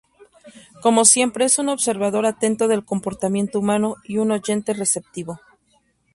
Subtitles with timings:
[0.81, 5.39] Como siempre es un observador atento del comportamiento humano y un oyente receptivo.